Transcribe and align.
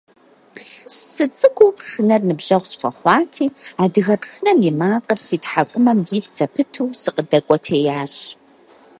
СыцӀыкӀуу 1.13 1.71
пшынэр 1.77 2.21
ныбжьэгъу 2.27 2.69
схуэхъуати, 2.71 3.53
адыгэ 3.83 4.15
пшынэм 4.21 4.59
и 4.69 4.71
макъыр 4.79 5.19
си 5.25 5.37
тхьэкӀумэм 5.43 5.99
ит 6.17 6.25
зэпыту 6.35 6.89
сыкъыдэкӀуэтеящ. 7.01 8.13